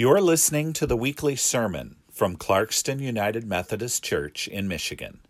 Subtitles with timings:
[0.00, 5.20] You're listening to the weekly sermon from Clarkston United Methodist Church in Michigan.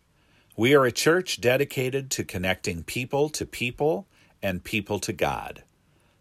[0.57, 4.07] We are a church dedicated to connecting people to people
[4.41, 5.65] and people to God.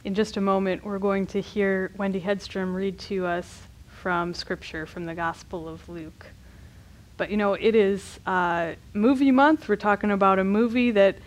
[0.05, 4.85] In just a moment, we're going to hear Wendy Hedstrom read to us from Scripture
[4.85, 6.27] from the Gospel of Luke.
[7.19, 9.67] But you know, it is uh, movie month.
[9.67, 11.17] We're talking about a movie that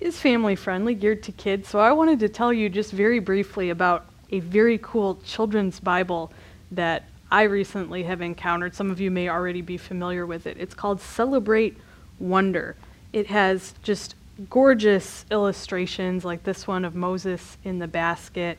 [0.00, 1.68] is family friendly, geared to kids.
[1.68, 6.32] So I wanted to tell you just very briefly about a very cool children's Bible
[6.72, 8.74] that I recently have encountered.
[8.74, 10.56] Some of you may already be familiar with it.
[10.58, 11.78] It's called Celebrate
[12.18, 12.74] Wonder.
[13.12, 14.16] It has just
[14.50, 18.58] gorgeous illustrations like this one of Moses in the basket,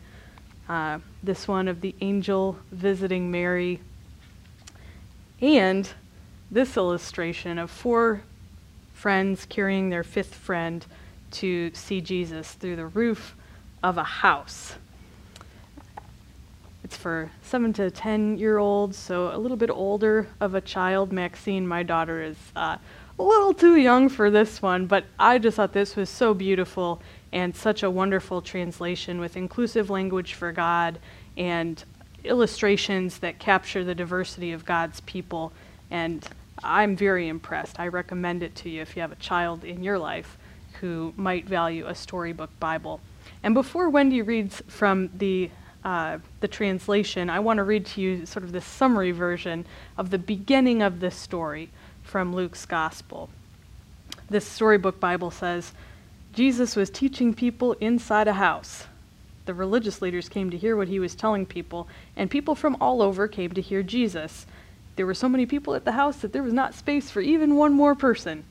[0.70, 3.82] uh, this one of the angel visiting Mary,
[5.42, 5.90] and
[6.50, 8.22] this illustration of four
[8.94, 10.86] friends carrying their fifth friend
[11.30, 13.36] to see Jesus through the roof
[13.84, 14.76] of a house.
[16.84, 21.12] It's for seven to ten year olds, so a little bit older of a child.
[21.12, 22.78] Maxine, my daughter, is uh,
[23.20, 27.02] a little too young for this one, but I just thought this was so beautiful
[27.34, 30.98] and such a wonderful translation with inclusive language for God
[31.36, 31.84] and
[32.24, 35.52] illustrations that capture the diversity of God's people
[35.92, 36.28] and
[36.64, 37.80] I'm very impressed.
[37.80, 40.38] I recommend it to you if you have a child in your life
[40.80, 43.00] who might value a storybook Bible.
[43.44, 45.50] And before Wendy reads from the
[45.84, 49.66] uh, the translation, I want to read to you sort of the summary version
[49.98, 51.70] of the beginning of this story
[52.04, 53.30] from Luke's Gospel.
[54.30, 55.72] This storybook Bible says
[56.34, 58.86] Jesus was teaching people inside a house.
[59.46, 63.02] The religious leaders came to hear what he was telling people, and people from all
[63.02, 64.46] over came to hear Jesus.
[64.98, 67.56] There were so many people at the house that there was not space for even
[67.56, 68.44] one more person.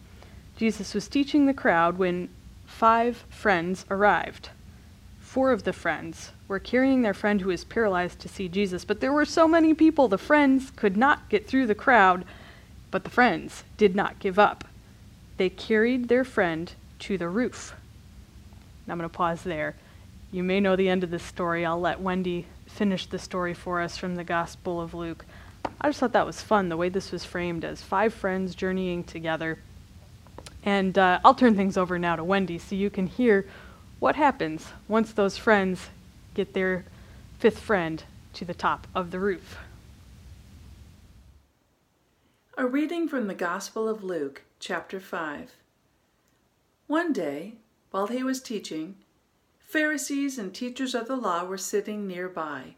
[0.56, 2.30] Jesus was teaching the crowd when
[2.64, 4.50] five friends arrived.
[5.20, 9.00] Four of the friends were carrying their friend who was paralyzed to see Jesus, but
[9.00, 12.24] there were so many people, the friends could not get through the crowd,
[12.90, 14.64] but the friends did not give up.
[15.36, 17.74] They carried their friend to the roof.
[18.86, 19.74] Now I'm going to pause there.
[20.30, 21.66] You may know the end of this story.
[21.66, 25.24] I'll let Wendy finish the story for us from the Gospel of Luke.
[25.80, 29.04] I just thought that was fun, the way this was framed as five friends journeying
[29.04, 29.58] together.
[30.64, 33.46] And uh, I'll turn things over now to Wendy so you can hear
[33.98, 35.88] what happens once those friends
[36.34, 36.84] get their
[37.38, 38.02] fifth friend
[38.34, 39.58] to the top of the roof.
[42.58, 45.52] A reading from the Gospel of Luke, chapter 5.
[46.86, 47.54] One day,
[47.90, 48.96] while he was teaching,
[49.60, 52.76] Pharisees and teachers of the law were sitting nearby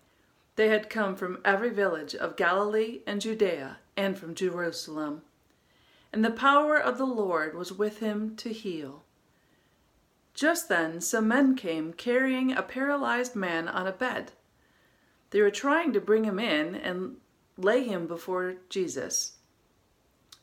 [0.58, 5.22] they had come from every village of Galilee and Judea and from Jerusalem.
[6.12, 9.04] And the power of the Lord was with him to heal.
[10.34, 14.32] Just then some men came carrying a paralyzed man on a bed.
[15.30, 17.19] They were trying to bring him in and
[17.56, 19.34] lay him before Jesus.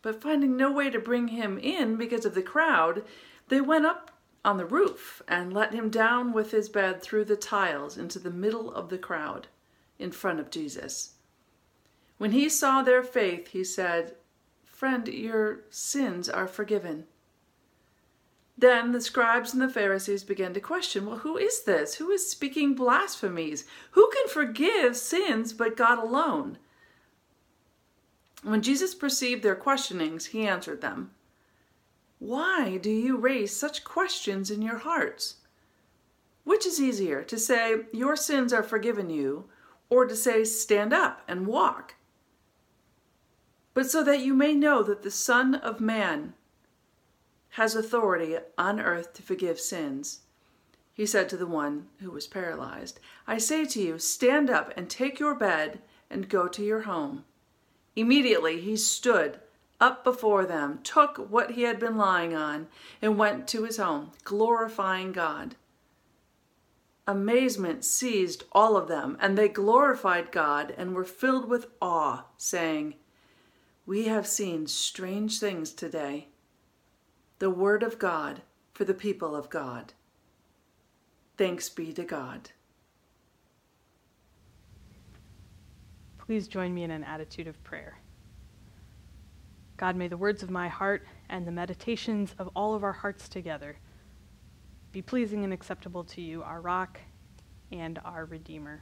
[0.01, 3.03] But finding no way to bring him in because of the crowd,
[3.49, 4.11] they went up
[4.45, 8.31] on the roof and let him down with his bed through the tiles into the
[8.31, 9.49] middle of the crowd
[9.99, 11.15] in front of Jesus.
[12.17, 14.15] When he saw their faith, he said,
[14.65, 17.05] Friend, your sins are forgiven.
[18.57, 21.95] Then the scribes and the Pharisees began to question, Well, who is this?
[21.95, 23.65] Who is speaking blasphemies?
[23.91, 26.57] Who can forgive sins but God alone?
[28.43, 31.11] When Jesus perceived their questionings, he answered them,
[32.19, 35.37] Why do you raise such questions in your hearts?
[36.43, 39.45] Which is easier, to say, Your sins are forgiven you,
[39.89, 41.95] or to say, Stand up and walk.
[43.73, 46.33] But so that you may know that the Son of Man
[47.51, 50.21] has authority on earth to forgive sins.
[50.93, 54.89] He said to the one who was paralyzed, I say to you, stand up and
[54.89, 55.79] take your bed
[56.09, 57.25] and go to your home.
[57.95, 59.39] Immediately he stood
[59.81, 62.67] up before them, took what he had been lying on,
[63.01, 65.55] and went to his home, glorifying God.
[67.07, 72.95] Amazement seized all of them, and they glorified God and were filled with awe, saying,
[73.85, 76.29] We have seen strange things today.
[77.37, 78.41] The Word of God
[78.73, 79.93] for the people of God.
[81.37, 82.49] Thanks be to God.
[86.17, 87.99] Please join me in an attitude of prayer.
[89.77, 93.29] God, may the words of my heart and the meditations of all of our hearts
[93.29, 93.77] together
[94.95, 97.01] be pleasing and acceptable to you, our rock
[97.73, 98.81] and our redeemer.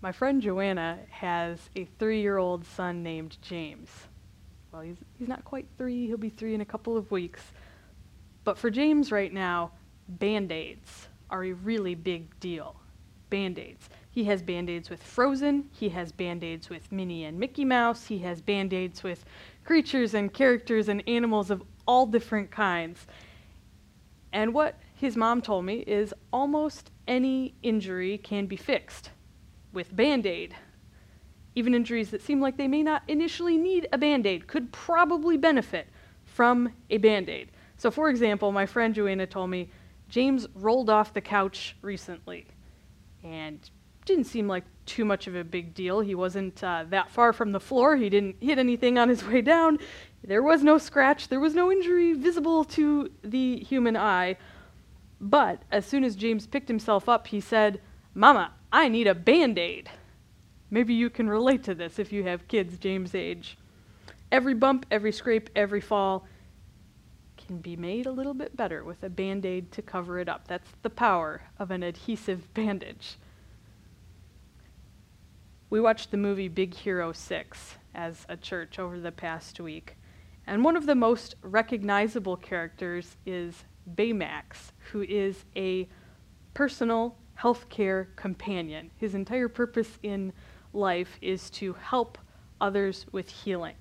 [0.00, 3.88] My friend Joanna has a three year old son named James.
[4.70, 7.42] Well, he's, he's not quite three, he'll be three in a couple of weeks.
[8.44, 9.72] But for James right now,
[10.08, 12.76] band aids are a really big deal.
[13.30, 13.88] Band aids.
[14.12, 18.06] He has band aids with Frozen, he has band aids with Minnie and Mickey Mouse,
[18.06, 19.24] he has band aids with
[19.64, 23.06] creatures and characters and animals of all different kinds.
[24.32, 29.10] And what his mom told me is almost any injury can be fixed
[29.72, 30.54] with band aid.
[31.54, 35.36] Even injuries that seem like they may not initially need a band aid could probably
[35.36, 35.88] benefit
[36.24, 37.50] from a band aid.
[37.76, 39.70] So, for example, my friend Joanna told me
[40.08, 42.46] James rolled off the couch recently
[43.22, 43.58] and
[44.04, 46.00] didn't seem like too much of a big deal.
[46.00, 47.96] He wasn't uh, that far from the floor.
[47.96, 49.78] He didn't hit anything on his way down.
[50.26, 51.28] There was no scratch.
[51.28, 54.38] There was no injury visible to the human eye.
[55.20, 57.80] But as soon as James picked himself up, he said,
[58.14, 59.90] Mama, I need a band aid.
[60.70, 63.58] Maybe you can relate to this if you have kids James' age.
[64.32, 66.26] Every bump, every scrape, every fall
[67.36, 70.48] can be made a little bit better with a band aid to cover it up.
[70.48, 73.18] That's the power of an adhesive bandage.
[75.68, 79.96] We watched the movie Big Hero 6 as a church over the past week,
[80.46, 83.64] and one of the most recognizable characters is
[83.94, 85.88] Baymax, who is a
[86.52, 88.90] personal healthcare companion.
[88.96, 90.32] His entire purpose in
[90.72, 92.18] life is to help
[92.60, 93.76] others with healing,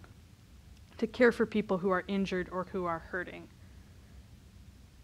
[0.98, 3.48] to care for people who are injured or who are hurting.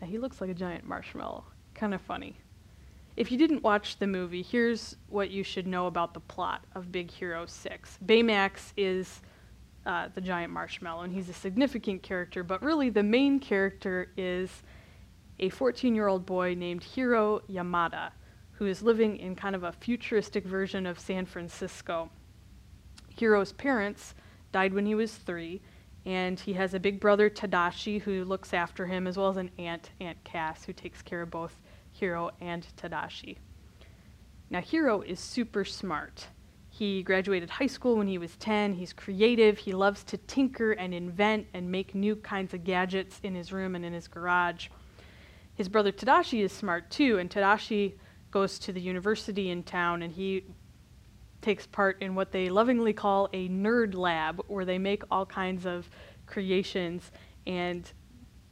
[0.02, 1.44] Now, he looks like a giant marshmallow.
[1.74, 2.38] Kind of funny.
[3.18, 6.92] If you didn't watch the movie, here's what you should know about the plot of
[6.92, 8.00] Big Hero 6.
[8.06, 9.22] Baymax is
[9.86, 14.64] uh, the giant marshmallow, and he's a significant character, but really the main character is
[15.40, 18.12] a 14 year old boy named Hiro Hamada,
[18.52, 22.10] who is living in kind of a futuristic version of San Francisco.
[23.18, 24.16] Hiro's parents
[24.52, 25.62] died when he was three,
[26.06, 29.52] and he has a big brother, Tadashi, who looks after him, as well as an
[29.58, 31.62] aunt, Aunt Cass, who takes care of both
[31.92, 33.38] Hiro and Tadashi.
[34.50, 36.28] Now, Hiro is super smart.
[36.80, 38.76] He graduated high school when he was 10.
[38.76, 39.58] He's creative.
[39.58, 43.76] He loves to tinker and invent and make new kinds of gadgets in his room
[43.76, 44.70] and in his garage.
[45.56, 47.96] His brother Tadashi is smart too, and Tadashi
[48.32, 50.46] goes to the university in town and he
[51.42, 55.66] takes part in what they lovingly call a nerd lab, where they make all kinds
[55.66, 55.90] of
[56.28, 57.12] creations
[57.46, 57.92] and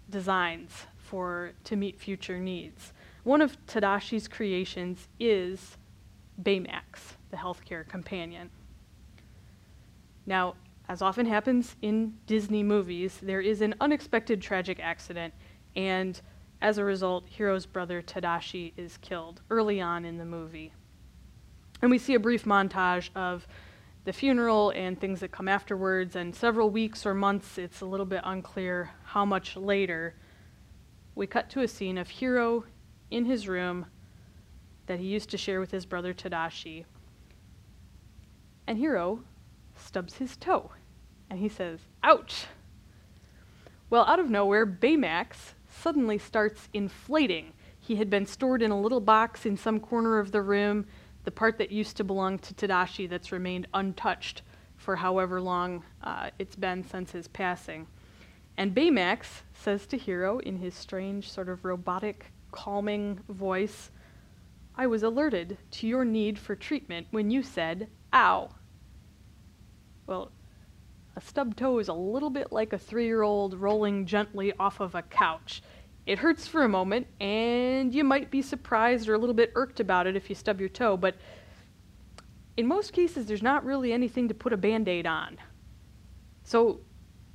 [0.09, 2.91] designs for to meet future needs.
[3.23, 5.77] One of Tadashi's creations is
[6.43, 8.49] Baymax, the healthcare companion.
[10.25, 10.55] Now,
[10.89, 15.33] as often happens in Disney movies, there is an unexpected tragic accident,
[15.75, 16.19] and
[16.61, 20.73] as a result, Hiro's brother Tadashi is killed early on in the movie.
[21.81, 23.47] And we see a brief montage of
[24.05, 28.05] the funeral and things that come afterwards, and several weeks or months, it's a little
[28.05, 30.15] bit unclear how much later,
[31.15, 32.63] we cut to a scene of Hiro
[33.11, 33.85] in his room
[34.85, 36.85] that he used to share with his brother Tadashi.
[38.67, 39.23] And Hiro
[39.75, 40.71] stubs his toe,
[41.29, 42.47] and he says, Ouch!
[43.89, 47.53] Well, out of nowhere, Baymax suddenly starts inflating.
[47.79, 50.85] He had been stored in a little box in some corner of the room,
[51.23, 54.41] the part that used to belong to Tadashi that's remained untouched
[54.75, 57.87] for however long uh, it's been since his passing.
[58.57, 63.91] And Baymax says to Hiro in his strange, sort of robotic, calming voice,
[64.75, 68.49] I was alerted to your need for treatment when you said, ow.
[70.07, 70.31] Well,
[71.17, 74.79] a stubbed toe is a little bit like a three year old rolling gently off
[74.79, 75.61] of a couch.
[76.05, 79.81] It hurts for a moment, and you might be surprised or a little bit irked
[79.81, 81.15] about it if you stub your toe, but
[82.55, 85.37] in most cases, there's not really anything to put a band aid on.
[86.43, 86.79] So,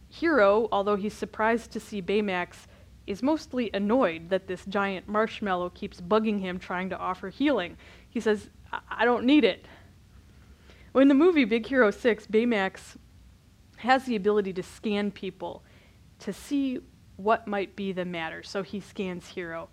[0.09, 2.67] Hiro, although he's surprised to see Baymax,
[3.07, 7.77] is mostly annoyed that this giant marshmallow keeps bugging him trying to offer healing.
[8.09, 9.67] He says, I, I don't need it.
[10.95, 12.97] In the movie Big Hero 6, Baymax
[13.77, 15.65] has the ability to scan people
[16.19, 16.81] to see
[17.17, 18.43] what might be the matter.
[18.43, 19.69] So he scans Hiro.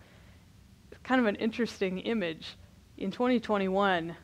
[1.04, 2.56] Kind of an interesting image.
[2.98, 4.16] In 2021,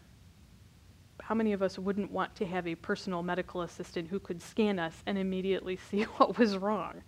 [1.22, 4.80] how many of us wouldn't want to have a personal medical assistant who could scan
[4.80, 7.02] us and immediately see what was wrong?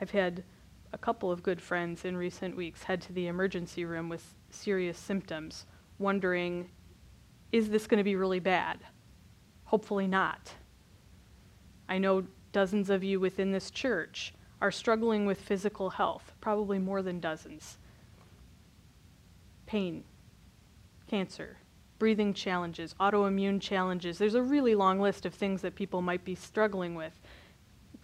[0.00, 0.44] I've had
[0.92, 4.98] a couple of good friends in recent weeks head to the emergency room with serious
[4.98, 5.66] symptoms,
[5.98, 6.68] wondering,
[7.52, 8.80] is this going to be really bad?
[9.64, 10.52] Hopefully not.
[11.88, 17.02] I know dozens of you within this church are struggling with physical health, probably more
[17.02, 17.78] than dozens.
[19.66, 20.04] Pain,
[21.08, 21.58] cancer,
[21.98, 24.18] breathing challenges, autoimmune challenges.
[24.18, 27.12] There's a really long list of things that people might be struggling with.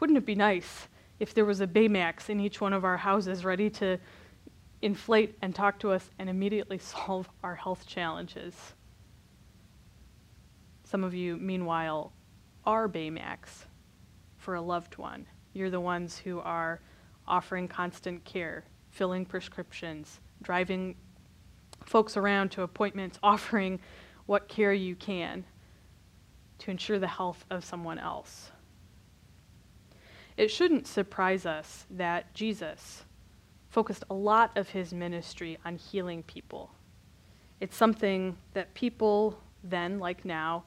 [0.00, 0.88] Wouldn't it be nice
[1.18, 3.98] if there was a Baymax in each one of our houses ready to
[4.82, 8.74] inflate and talk to us and immediately solve our health challenges?
[10.88, 12.12] Some of you, meanwhile,
[12.64, 13.66] are Baymax
[14.38, 15.26] for a loved one.
[15.52, 16.80] You're the ones who are
[17.26, 20.96] offering constant care, filling prescriptions, driving
[21.84, 23.80] folks around to appointments, offering
[24.24, 25.44] what care you can
[26.60, 28.50] to ensure the health of someone else.
[30.38, 33.04] It shouldn't surprise us that Jesus
[33.68, 36.70] focused a lot of his ministry on healing people.
[37.60, 40.64] It's something that people then, like now,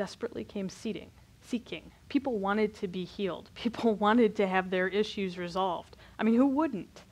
[0.00, 1.10] desperately came seeking.
[1.42, 1.92] seeking.
[2.08, 3.50] People wanted to be healed.
[3.54, 5.98] People wanted to have their issues resolved.
[6.18, 7.04] I mean, who wouldn't?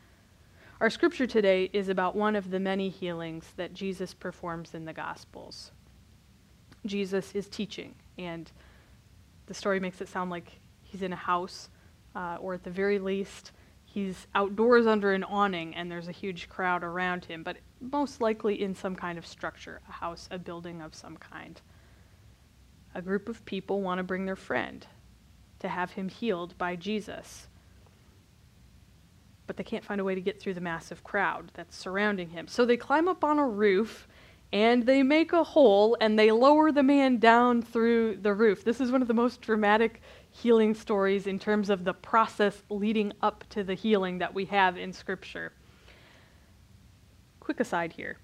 [0.80, 4.94] Our scripture today is about one of the many healings that Jesus performs in the
[4.94, 5.70] Gospels.
[6.86, 8.50] Jesus is teaching, and
[9.44, 11.68] the story makes it sound like he's in a house,
[12.14, 13.52] uh, or at the very least,
[13.84, 18.62] he's outdoors under an awning and there's a huge crowd around him, but most likely
[18.62, 21.60] in some kind of structure a house, a building of some kind.
[22.98, 24.84] A group of people want to bring their friend
[25.60, 27.46] to have him healed by Jesus
[29.48, 32.46] but they can't find a way to get through the massive crowd that's surrounding him.
[32.46, 34.06] So they climb up on a roof
[34.52, 38.62] and they make a hole and they lower the man down through the roof.
[38.62, 43.14] This is one of the most dramatic healing stories in terms of the process leading
[43.22, 45.52] up to the healing that we have in Scripture.
[47.40, 48.18] Quick aside here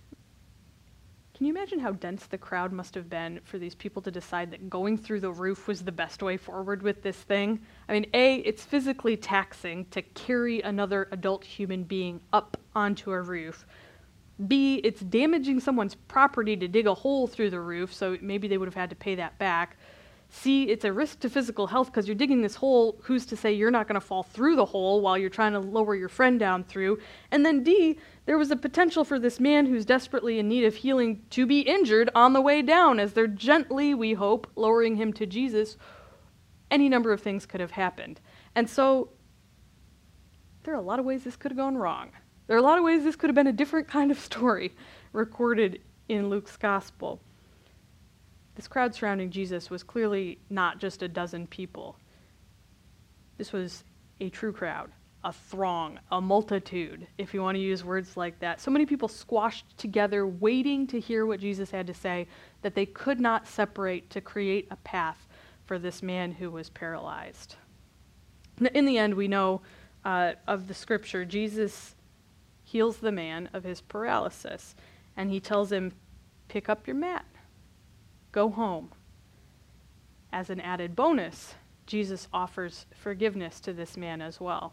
[1.35, 4.53] can you imagine how dense the crowd must have been for these people to decide
[4.53, 7.61] that going through the roof was the best way forward with this thing?
[7.89, 13.21] I mean, A, it's physically taxing to carry another adult human being up onto a
[13.21, 13.67] roof.
[14.47, 18.57] B, it's damaging someone's property to dig a hole through the roof, so maybe they
[18.57, 19.77] would have had to pay that back.
[20.31, 22.99] C, it's a risk to physical health because you're digging this hole.
[23.03, 25.61] Who's to say you're not going to fall through the hole while you're trying to
[25.61, 26.99] lower your friend down through?
[27.31, 30.77] And then D, there was a potential for this man who's desperately in need of
[30.77, 35.13] healing to be injured on the way down as they're gently, we hope, lowering him
[35.15, 35.77] to Jesus.
[36.71, 38.21] Any number of things could have happened.
[38.55, 39.11] And so
[40.63, 42.11] there are a lot of ways this could have gone wrong.
[42.47, 44.73] There are a lot of ways this could have been a different kind of story
[45.13, 47.21] recorded in Luke's gospel.
[48.55, 51.97] This crowd surrounding Jesus was clearly not just a dozen people.
[53.37, 53.85] This was
[54.21, 54.91] a true crowd,
[55.25, 58.61] a throng, a multitude, if you want to use words like that.
[58.61, 62.29] So many people squashed together, waiting to hear what Jesus had to say,
[62.63, 65.27] that they could not separate to create a path
[65.67, 67.57] for this man who was paralyzed.
[68.75, 69.63] In the end, we know
[70.05, 71.95] uh, of the scripture, Jesus
[72.63, 74.77] heals the man of his paralysis,
[75.17, 75.93] and he tells him,
[76.49, 77.25] Pick up your mat
[78.35, 78.91] Go home.
[80.33, 81.55] As an added bonus,
[81.87, 84.73] Jesus offers forgiveness to this man as well,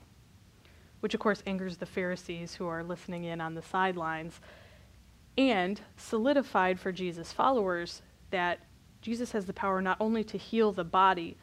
[1.01, 4.39] which of course angers the Pharisees who are listening in on the sidelines,
[5.37, 8.59] and solidified for Jesus' followers that
[9.01, 11.37] Jesus has the power not only to heal the body,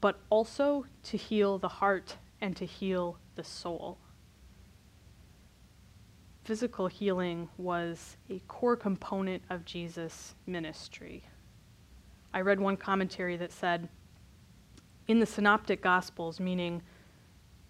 [0.00, 3.98] but also to heal the heart and to heal the soul.
[6.44, 11.24] Physical healing was a core component of Jesus' ministry.
[12.34, 13.88] I read one commentary that said,
[15.06, 16.82] in the synoptic gospels, meaning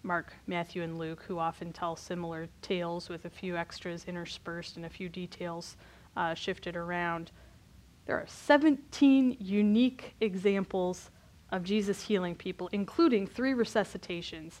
[0.05, 4.85] Mark, Matthew, and Luke, who often tell similar tales with a few extras interspersed and
[4.85, 5.77] a few details
[6.17, 7.31] uh, shifted around,
[8.05, 11.09] there are 17 unique examples
[11.51, 14.59] of Jesus healing people, including three resuscitations,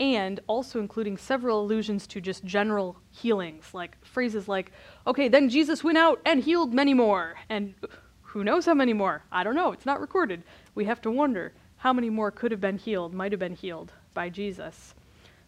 [0.00, 4.72] and also including several allusions to just general healings, like phrases like,
[5.06, 7.74] okay, then Jesus went out and healed many more, and
[8.22, 9.22] who knows how many more?
[9.30, 9.70] I don't know.
[9.70, 10.42] It's not recorded.
[10.74, 13.92] We have to wonder how many more could have been healed, might have been healed
[14.14, 14.94] by Jesus.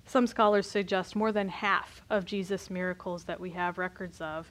[0.04, 4.50] Some scholars suggest more than half of Jesus' miracles that we have records of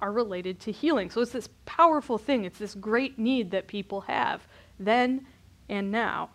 [0.00, 1.10] are related to healing.
[1.10, 4.46] So it's this powerful thing, it's this great need that people have
[4.78, 5.26] then
[5.68, 6.30] and now.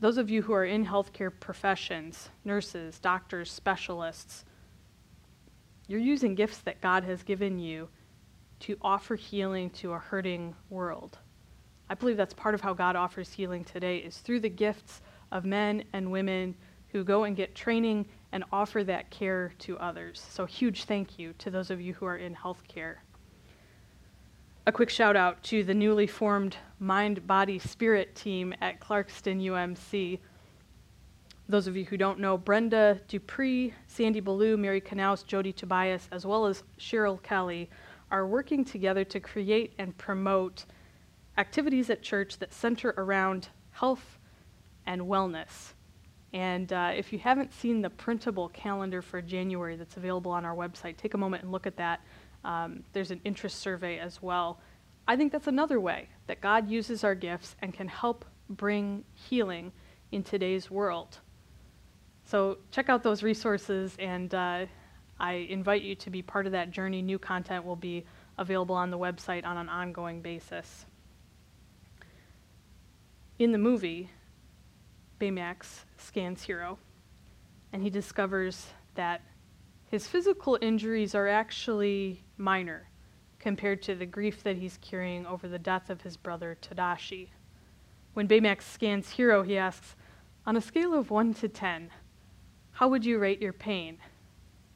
[0.00, 4.44] Those of you who are in healthcare professions, nurses, doctors, specialists,
[5.86, 7.88] you're using gifts that God has given you
[8.60, 11.18] to offer healing to a hurting world.
[11.88, 15.02] I believe that's part of how God offers healing today is through the gifts
[15.34, 16.54] of men and women
[16.88, 20.24] who go and get training and offer that care to others.
[20.30, 22.96] So huge thank you to those of you who are in healthcare.
[24.66, 30.20] A quick shout out to the newly formed Mind Body Spirit team at Clarkston UMC.
[31.48, 36.24] Those of you who don't know, Brenda Dupree, Sandy Ballou, Mary Knaus, Jody Tobias, as
[36.24, 37.68] well as Cheryl Kelly
[38.10, 40.64] are working together to create and promote
[41.36, 44.18] activities at church that center around health
[44.86, 45.72] and wellness.
[46.32, 50.54] And uh, if you haven't seen the printable calendar for January that's available on our
[50.54, 52.00] website, take a moment and look at that.
[52.44, 54.60] Um, there's an interest survey as well.
[55.06, 59.70] I think that's another way that God uses our gifts and can help bring healing
[60.12, 61.18] in today's world.
[62.24, 64.66] So check out those resources, and uh,
[65.20, 67.02] I invite you to be part of that journey.
[67.02, 68.04] New content will be
[68.38, 70.86] available on the website on an ongoing basis.
[73.38, 74.10] In the movie,
[75.20, 76.78] Baymax scans Hiro,
[77.72, 79.22] and he discovers that
[79.90, 82.88] his physical injuries are actually minor
[83.38, 87.28] compared to the grief that he's carrying over the death of his brother Tadashi.
[88.14, 89.96] When Baymax scans Hiro, he asks,
[90.46, 91.90] On a scale of 1 to 10,
[92.72, 93.98] how would you rate your pain?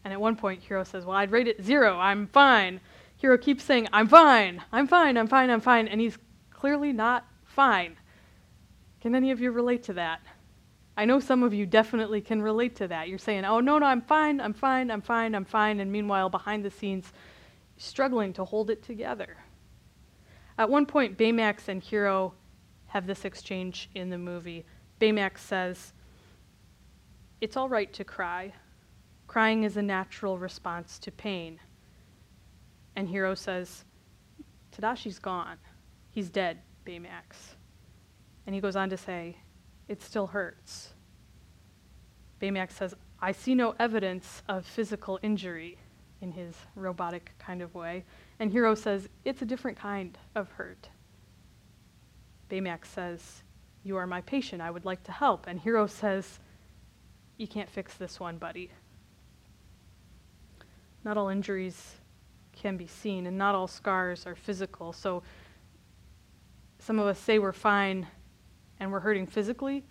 [0.05, 1.99] And at one point, Hiro says, Well, I'd rate it zero.
[1.99, 2.81] I'm fine.
[3.17, 4.63] Hiro keeps saying, I'm fine.
[4.73, 5.17] I'm fine.
[5.17, 5.51] I'm fine.
[5.51, 5.89] I'm fine.
[5.89, 6.17] And he's
[6.51, 7.97] clearly not fine.
[9.01, 10.21] Can any of you relate to that?
[10.97, 13.09] I know some of you definitely can relate to that.
[13.09, 14.41] You're saying, Oh, no, no, I'm fine.
[14.41, 14.91] I'm fine.
[14.91, 15.35] I'm fine.
[15.35, 15.79] I'm fine.
[15.79, 17.13] And meanwhile, behind the scenes,
[17.77, 19.37] struggling to hold it together.
[20.59, 22.35] At one point, Baymax and Hiro
[22.87, 24.65] have this exchange in the movie.
[25.01, 25.93] Baymax says,
[27.41, 28.53] It's all right to cry.
[29.29, 31.61] Crying is a natural response to pain.
[32.97, 33.85] And Hiro says,
[34.73, 35.59] Tadashi's gone.
[36.11, 37.55] He's dead, Baymax.
[38.49, 39.37] And he goes on to say,
[39.89, 40.95] It still hurts.
[42.41, 45.77] Baymax says, I see no evidence of physical injury
[46.23, 48.07] in his robotic kind of way.
[48.39, 50.89] And Hiro says, It's a different kind of hurt.
[52.49, 53.43] Baymax says,
[53.85, 54.63] You are my patient.
[54.63, 55.47] I would like to help.
[55.47, 56.39] And Hiro says,
[57.37, 58.71] You can't fix this one, buddy.
[61.05, 61.97] Not all injuries
[62.53, 64.95] can be seen, and not all scars are physical.
[64.95, 65.23] So
[66.79, 68.07] some of us say we're fine
[68.81, 69.85] and we're hurting physically.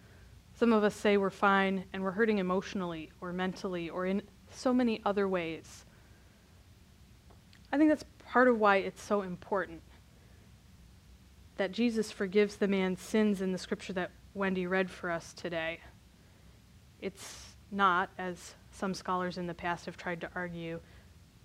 [0.54, 4.22] Some of us say we're fine and we're hurting emotionally or mentally or in
[4.52, 5.86] so many other ways.
[7.72, 9.82] I think that's part of why it's so important
[11.58, 15.80] that Jesus forgives the man's sins in the scripture that Wendy read for us today.
[17.02, 20.80] It's not, as some scholars in the past have tried to argue,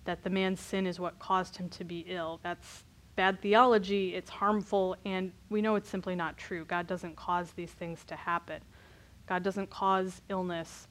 [0.05, 2.39] that the man's sin is what caused him to be ill.
[2.43, 2.83] That's
[3.15, 6.65] bad theology, it's harmful, and we know it's simply not true.
[6.65, 8.61] God doesn't cause these things to happen.
[9.27, 10.87] God doesn't cause illness.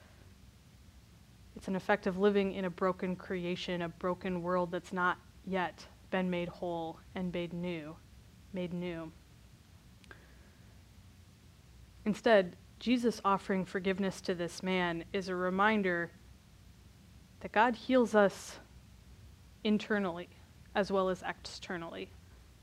[1.57, 5.87] It's an effect of living in a broken creation, a broken world that's not yet
[6.11, 7.97] been made whole and made new
[8.53, 9.11] made new.
[12.05, 16.11] Instead, Jesus offering forgiveness to this man is a reminder
[17.41, 18.59] that God heals us
[19.65, 20.29] internally
[20.75, 22.11] as well as externally.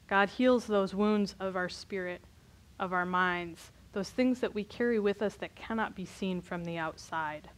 [0.08, 2.22] God heals those wounds of our spirit,
[2.80, 6.64] of our minds, those things that we carry with us that cannot be seen from
[6.64, 7.50] the outside.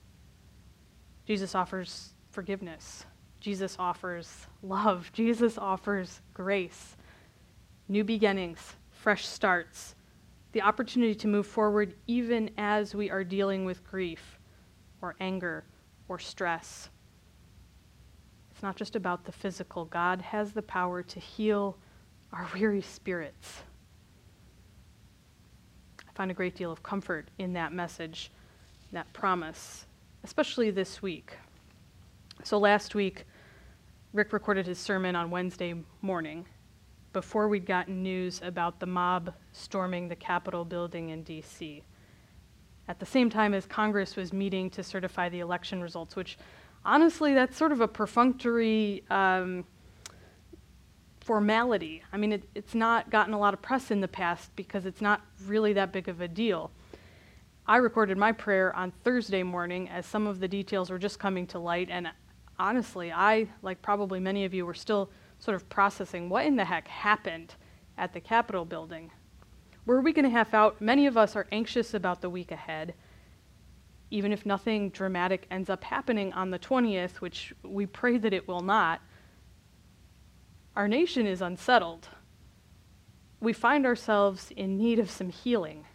[1.26, 3.06] Jesus offers forgiveness.
[3.40, 5.12] Jesus offers love.
[5.14, 6.96] Jesus offers grace
[7.92, 9.96] new beginnings, fresh starts,
[10.54, 14.40] the opportunity to move forward even as we are dealing with grief
[15.02, 15.66] or anger
[16.08, 16.90] or stress.
[18.62, 19.86] It's not just about the physical.
[19.86, 21.80] God has the power to heal
[22.32, 23.64] our weary spirits.
[26.08, 28.32] I find a great deal of comfort in that message,
[28.92, 29.88] that promise,
[30.24, 31.38] especially this week.
[32.44, 33.26] So last week,
[34.14, 36.46] Rick recorded his sermon on Wednesday morning,
[37.14, 41.82] before we'd gotten news about the mob storming the Capitol building in D.C.
[42.88, 46.38] At the same time as Congress was meeting to certify the election results, which
[46.86, 49.66] honestly, that's sort of a perfunctory um,
[51.22, 52.04] formality.
[52.12, 55.02] I mean, it, it's not gotten a lot of press in the past because it's
[55.02, 56.72] not really that big of a deal.
[57.68, 61.46] I recorded my prayer on Thursday morning as some of the details were just coming
[61.48, 62.10] to light, and
[62.58, 66.66] honestly, I, like probably many of you, were still sort of processing what in the
[66.66, 67.56] heck happened
[67.98, 69.12] at the Capitol building.
[69.86, 70.82] Were we going to half out?
[70.82, 72.94] Many of us are anxious about the week ahead,
[74.12, 78.48] even if nothing dramatic ends up happening on the 20th, which we pray that it
[78.48, 79.02] will not.
[80.76, 82.10] Our nation is unsettled.
[83.40, 85.86] We find ourselves in need of some healing.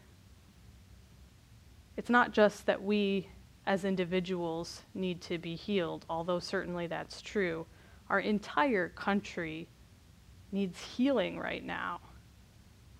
[1.97, 3.29] It's not just that we
[3.67, 7.67] as individuals need to be healed, although certainly that's true.
[8.09, 9.69] Our entire country
[10.53, 12.01] needs healing right now.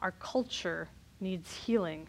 [0.03, 0.89] Our culture
[1.21, 2.09] needs healing.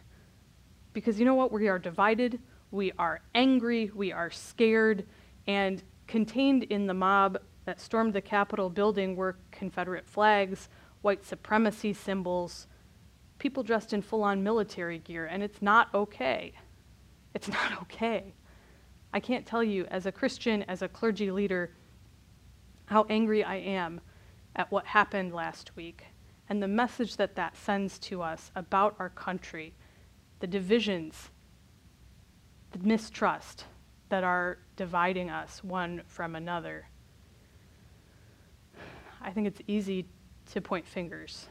[0.93, 1.51] Because you know what?
[1.51, 2.39] We are divided,
[2.71, 5.05] we are angry, we are scared,
[5.47, 10.69] and contained in the mob that stormed the Capitol building were Confederate flags,
[11.01, 12.67] white supremacy symbols,
[13.39, 16.53] people dressed in full on military gear, and it's not okay.
[17.33, 18.33] It's not okay.
[19.13, 21.71] I can't tell you, as a Christian, as a clergy leader,
[22.85, 24.01] how angry I am
[24.55, 26.05] at what happened last week
[26.49, 29.73] and the message that that sends to us about our country,
[30.39, 31.29] the divisions,
[32.85, 33.65] mistrust
[34.09, 36.87] that are dividing us one from another.
[39.21, 40.05] I think it's easy
[40.53, 41.47] to point fingers.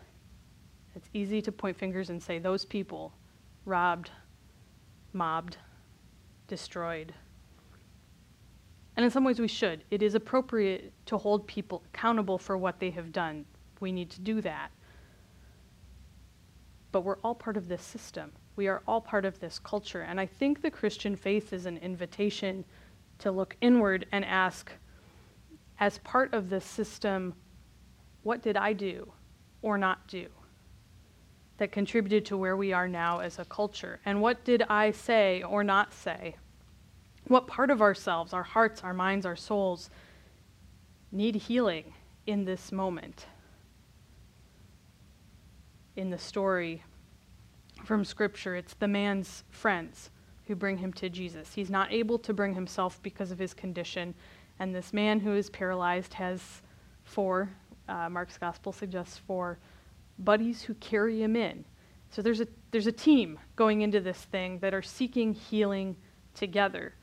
[0.95, 3.13] It's easy to point fingers and say, those people
[3.67, 4.11] robbed,
[5.13, 5.59] mobbed,
[6.49, 7.13] destroyed.
[8.97, 9.85] And in some ways, we should.
[9.91, 13.45] It is appropriate to hold people accountable for what they have done.
[13.81, 14.71] We need to do that.
[16.93, 18.33] But we're all part of this system.
[18.57, 20.01] We are all part of this culture.
[20.01, 22.65] And I think the Christian faith is an invitation
[23.19, 24.73] to look inward and ask,
[25.79, 27.35] as part of this system,
[28.23, 29.13] what did I do
[29.63, 30.27] or not do
[31.59, 34.01] that contributed to where we are now as a culture?
[34.05, 36.37] And what did I say or not say?
[37.29, 39.91] What part of ourselves, our hearts, our minds, our souls,
[41.13, 41.93] need healing
[42.27, 43.27] in this moment?
[45.95, 46.83] In the story
[47.87, 50.11] from Scripture, it's the man's friends
[50.47, 51.55] who bring him to Jesus.
[51.55, 54.15] He's not able to bring himself because of his condition,
[54.59, 56.63] and this man who is paralyzed has
[57.05, 57.51] four
[57.89, 59.59] uh, Mark's gospel suggests four,
[60.19, 61.65] buddies who carry him in.
[62.11, 65.97] So there's a there's a team going into this thing that are seeking healing
[66.35, 66.95] together.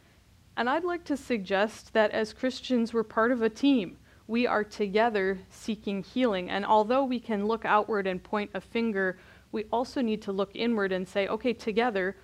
[0.55, 3.97] And I'd like to suggest that as Christians we're part of a team.
[4.27, 6.49] We are together seeking healing.
[6.49, 9.17] And although we can look outward and point a finger,
[9.53, 12.17] we also need to look inward and say, okay, together,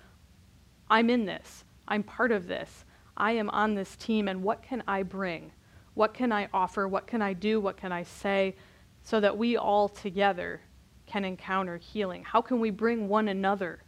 [0.90, 1.64] I'm in this.
[1.86, 2.84] I'm part of this.
[3.16, 5.52] I am on this team, and what can I bring?
[5.94, 6.88] What can I offer?
[6.88, 7.60] What can I do?
[7.60, 8.56] What can I say
[9.04, 10.60] so that we all together
[11.06, 12.24] can encounter healing?
[12.24, 13.84] How can we bring one another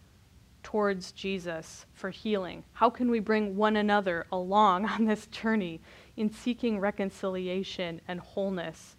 [0.62, 2.62] towards Jesus for healing?
[2.74, 5.80] How can we bring one another along on this journey
[6.16, 8.94] in seeking reconciliation and wholeness?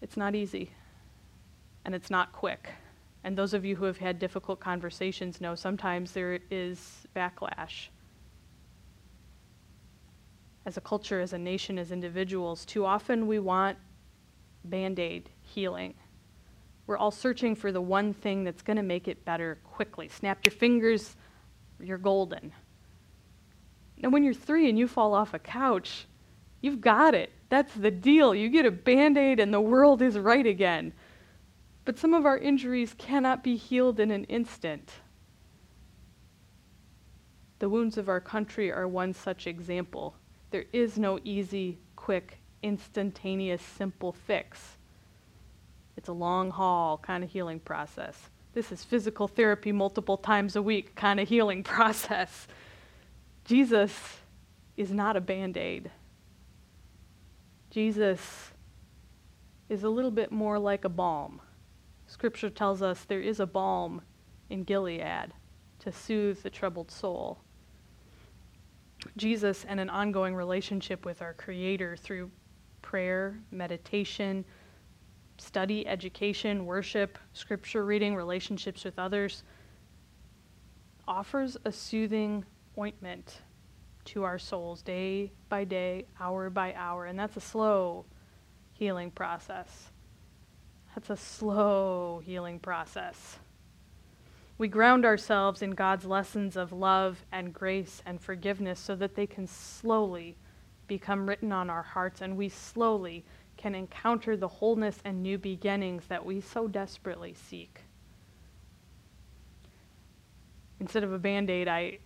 [0.00, 0.70] It's not easy,
[1.86, 2.68] and it's not quick.
[3.24, 7.88] And those of you who have had difficult conversations know sometimes there is backlash
[10.66, 13.78] as a culture, as a nation, as individuals, too often we want
[14.64, 15.94] band aid healing.
[16.88, 20.08] We're all searching for the one thing that's going to make it better quickly.
[20.08, 21.16] Snap your fingers,
[21.80, 22.52] you're golden.
[24.02, 26.06] And when you're three and you fall off a couch,
[26.60, 27.32] you've got it.
[27.48, 28.34] That's the deal.
[28.34, 30.92] You get a band aid and the world is right again.
[31.86, 34.90] But some of our injuries cannot be healed in an instant.
[37.60, 40.16] The wounds of our country are one such example.
[40.50, 44.76] There is no easy, quick, instantaneous, simple fix.
[45.96, 48.30] It's a long haul kind of healing process.
[48.52, 52.48] This is physical therapy multiple times a week kind of healing process.
[53.44, 53.92] Jesus
[54.76, 55.92] is not a band aid.
[57.70, 58.50] Jesus
[59.68, 61.40] is a little bit more like a balm.
[62.06, 64.00] Scripture tells us there is a balm
[64.48, 65.32] in Gilead
[65.80, 67.38] to soothe the troubled soul.
[69.16, 72.30] Jesus and an ongoing relationship with our Creator through
[72.82, 74.44] prayer, meditation,
[75.38, 79.42] study, education, worship, scripture reading, relationships with others,
[81.06, 82.44] offers a soothing
[82.78, 83.42] ointment
[84.04, 87.06] to our souls day by day, hour by hour.
[87.06, 88.06] And that's a slow
[88.72, 89.90] healing process.
[90.96, 93.36] That's a slow healing process.
[94.56, 99.26] We ground ourselves in God's lessons of love and grace and forgiveness so that they
[99.26, 100.36] can slowly
[100.88, 103.26] become written on our hearts and we slowly
[103.58, 107.82] can encounter the wholeness and new beginnings that we so desperately seek.
[110.80, 111.98] Instead of a band aid, I,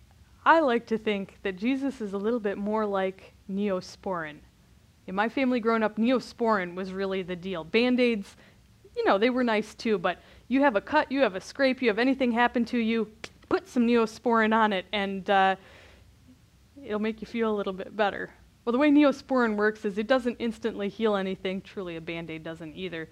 [0.43, 4.39] I like to think that Jesus is a little bit more like neosporin.
[5.07, 7.63] In my family growing up, neosporin was really the deal.
[7.63, 8.35] Band aids,
[8.95, 11.81] you know, they were nice too, but you have a cut, you have a scrape,
[11.81, 13.09] you have anything happen to you,
[13.49, 15.55] put some neosporin on it, and uh,
[16.83, 18.31] it'll make you feel a little bit better.
[18.63, 21.61] Well, the way neosporin works is it doesn't instantly heal anything.
[21.61, 23.09] Truly, a band aid doesn't either.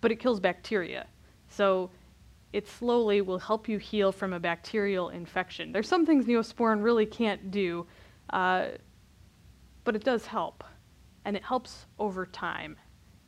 [0.00, 1.06] But it kills bacteria.
[1.48, 1.90] So
[2.52, 5.72] it slowly will help you heal from a bacterial infection.
[5.72, 7.86] There's some things neosporin really can't do,
[8.30, 8.68] uh,
[9.84, 10.64] but it does help.
[11.24, 12.76] And it helps over time.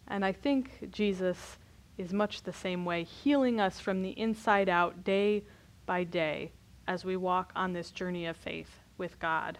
[0.08, 1.58] And I think Jesus
[1.96, 5.44] is much the same way, healing us from the inside out day
[5.86, 6.52] by day
[6.86, 9.58] as we walk on this journey of faith with God.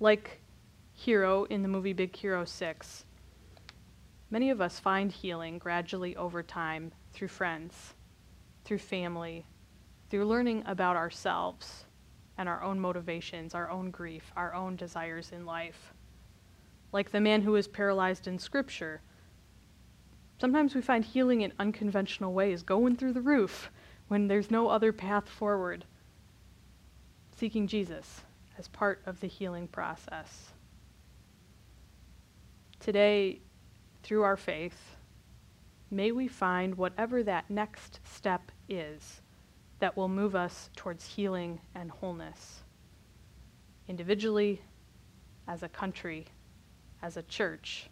[0.00, 0.40] Like
[0.92, 3.04] Hiro in the movie Big Hero 6.
[4.30, 7.94] Many of us find healing gradually over time through friends,
[8.64, 9.46] through family,
[10.10, 11.84] through learning about ourselves
[12.36, 15.92] and our own motivations, our own grief, our own desires in life.
[16.92, 19.02] Like the man who was paralyzed in Scripture,
[20.40, 23.70] sometimes we find healing in unconventional ways, going through the roof
[24.08, 25.84] when there's no other path forward,
[27.36, 28.22] seeking Jesus
[28.58, 30.52] as part of the healing process.
[32.80, 33.40] Today,
[34.02, 34.96] through our faith,
[35.90, 39.20] may we find whatever that next step is
[39.80, 42.60] that will move us towards healing and wholeness.
[43.86, 44.60] Individually,
[45.46, 46.26] as a country,
[47.02, 47.88] as a church,